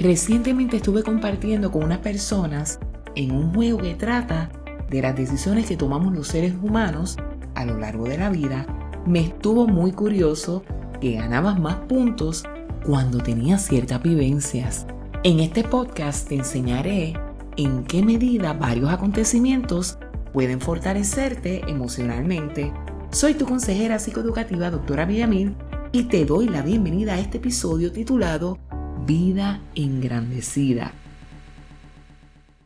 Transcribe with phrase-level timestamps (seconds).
[0.00, 2.80] Recientemente estuve compartiendo con unas personas
[3.16, 4.50] en un juego que trata
[4.88, 7.18] de las decisiones que tomamos los seres humanos
[7.54, 8.66] a lo largo de la vida.
[9.04, 10.62] Me estuvo muy curioso
[11.02, 12.44] que ganabas más puntos
[12.86, 14.86] cuando tenías ciertas vivencias.
[15.22, 17.12] En este podcast te enseñaré
[17.58, 19.98] en qué medida varios acontecimientos
[20.32, 22.72] pueden fortalecerte emocionalmente.
[23.10, 25.56] Soy tu consejera psicoeducativa, doctora Villamil,
[25.92, 28.58] y te doy la bienvenida a este episodio titulado
[29.06, 30.92] Vida engrandecida.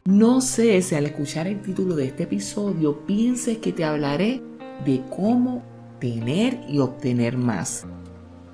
[0.04, 4.42] No sé si al escuchar el título de este episodio pienses que te hablaré
[4.84, 5.62] de cómo
[6.00, 7.86] tener y obtener más.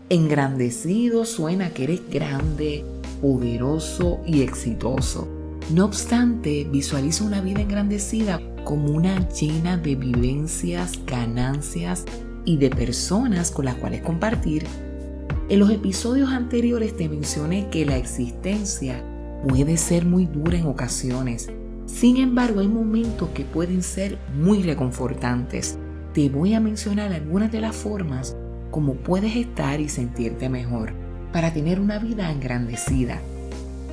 [0.09, 2.85] Engrandecido suena que eres grande,
[3.21, 5.27] poderoso y exitoso.
[5.73, 12.05] No obstante, visualiza una vida engrandecida como una llena de vivencias, ganancias
[12.45, 14.67] y de personas con las cuales compartir.
[15.51, 19.05] En los episodios anteriores te mencioné que la existencia
[19.49, 21.51] puede ser muy dura en ocasiones.
[21.87, 25.77] Sin embargo, hay momentos que pueden ser muy reconfortantes.
[26.15, 28.37] Te voy a mencionar algunas de las formas
[28.71, 30.93] como puedes estar y sentirte mejor
[31.33, 33.21] para tener una vida engrandecida.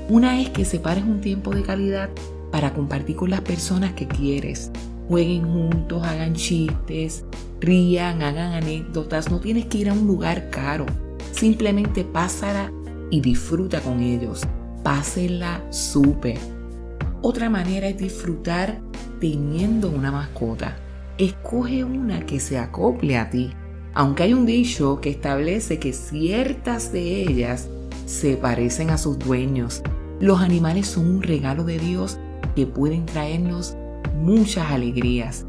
[0.09, 2.11] Una es que separes un tiempo de calidad
[2.51, 4.69] para compartir con las personas que quieres.
[5.07, 7.25] Jueguen juntos, hagan chistes,
[7.59, 9.31] rían, hagan anécdotas.
[9.31, 10.85] No tienes que ir a un lugar caro.
[11.37, 12.71] Simplemente pásala
[13.11, 14.41] y disfruta con ellos.
[14.83, 16.39] Pásenla súper.
[17.21, 18.79] Otra manera es disfrutar
[19.19, 20.77] teniendo una mascota.
[21.19, 23.51] Escoge una que se acople a ti.
[23.93, 27.69] Aunque hay un dicho que establece que ciertas de ellas
[28.07, 29.83] se parecen a sus dueños,
[30.19, 32.17] los animales son un regalo de Dios
[32.55, 33.75] que pueden traernos
[34.15, 35.45] muchas alegrías.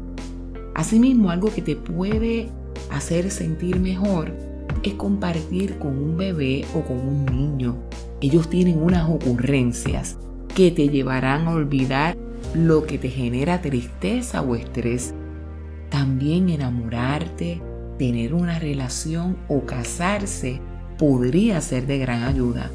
[0.75, 2.47] Asimismo, algo que te puede
[2.91, 4.48] hacer sentir mejor
[4.83, 7.77] es compartir con un bebé o con un niño.
[8.21, 10.17] Ellos tienen unas ocurrencias
[10.55, 12.17] que te llevarán a olvidar
[12.53, 15.13] lo que te genera tristeza o estrés.
[15.89, 17.61] También enamorarte,
[17.97, 20.59] tener una relación o casarse
[20.97, 22.71] podría ser de gran ayuda.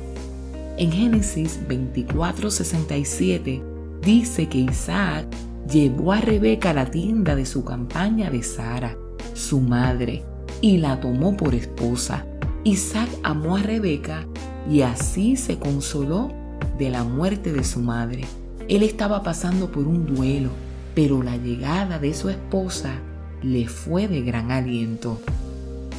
[0.76, 3.62] En Génesis 24:67
[4.02, 5.26] dice que Isaac
[5.70, 8.96] llevó a Rebeca a la tienda de su campaña de Sara,
[9.34, 10.24] su madre,
[10.60, 12.26] y la tomó por esposa.
[12.64, 14.26] Isaac amó a Rebeca
[14.70, 16.32] y así se consoló
[16.78, 18.24] de la muerte de su madre.
[18.68, 20.50] Él estaba pasando por un duelo,
[20.94, 22.94] pero la llegada de su esposa
[23.42, 25.20] le fue de gran aliento.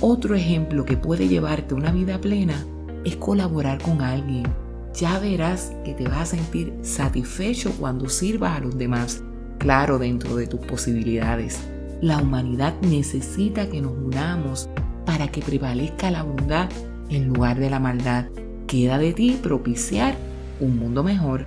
[0.02, 2.66] Otro ejemplo que puede llevarte una vida plena
[3.04, 4.46] es colaborar con alguien
[4.96, 9.22] ya verás que te vas a sentir satisfecho cuando sirvas a los demás,
[9.58, 11.60] claro, dentro de tus posibilidades.
[12.02, 14.70] La humanidad necesita que nos unamos
[15.06, 16.70] para que prevalezca la bondad
[17.10, 18.26] en lugar de la maldad.
[18.68, 20.16] Queda de ti propiciar
[20.60, 21.46] un mundo mejor.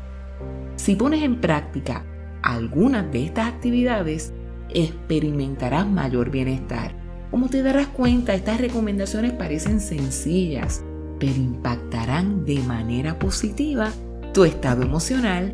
[0.76, 2.04] Si pones en práctica
[2.42, 4.32] algunas de estas actividades,
[4.70, 6.94] experimentarás mayor bienestar.
[7.30, 10.82] Como te darás cuenta, estas recomendaciones parecen sencillas,
[11.18, 13.90] pero impactarán de manera positiva
[14.32, 15.52] tu estado emocional.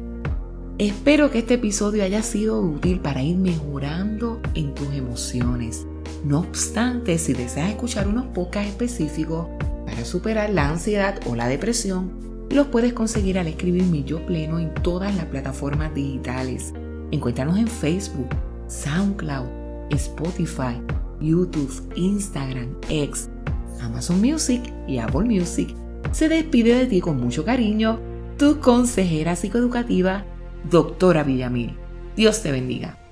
[0.79, 5.87] Espero que este episodio haya sido útil para ir mejorando en tus emociones.
[6.25, 9.47] No obstante, si deseas escuchar unos podcasts específicos
[9.87, 12.11] para superar la ansiedad o la depresión,
[12.51, 16.75] los puedes conseguir al escribir mi yo pleno en todas las plataformas digitales.
[17.13, 18.31] Encuéntranos en Facebook,
[18.67, 19.47] SoundCloud,
[19.91, 20.83] Spotify,
[21.21, 23.29] YouTube, Instagram, X,
[23.81, 25.73] Amazon Music y Apple Music,
[26.11, 28.01] se despide de ti con mucho cariño
[28.39, 30.25] tu consejera psicoeducativa,
[30.71, 31.77] doctora Villamil.
[32.17, 33.04] Dios te bendiga.